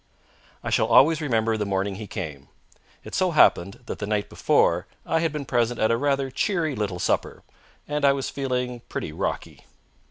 I 0.63 0.71
shall 0.71 0.87
always 0.87 1.21
remember 1.21 1.57
the 1.57 1.63
morning 1.67 1.93
he 1.97 2.07
came. 2.07 2.47
It 3.03 3.13
so 3.13 3.29
happened 3.29 3.81
that 3.85 3.99
the 3.99 4.07
night 4.07 4.29
before 4.29 4.87
I 5.05 5.19
had 5.19 5.31
been 5.31 5.45
present 5.45 5.79
at 5.79 5.91
a 5.91 5.95
rather 5.97 6.31
cheery 6.31 6.73
little 6.73 6.97
supper, 6.97 7.43
and 7.87 8.03
I 8.03 8.11
was 8.13 8.27
feeling 8.27 8.79
pretty 8.89 9.11
rocky. 9.11 9.63